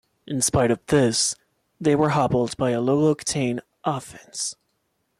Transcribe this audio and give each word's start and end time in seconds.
In 0.25 0.41
spite 0.41 0.71
of 0.71 0.83
this, 0.87 1.35
they 1.79 1.95
were 1.95 2.09
hobbled 2.09 2.57
by 2.57 2.71
a 2.71 2.81
low-octane 2.81 3.59
offense. 3.83 4.55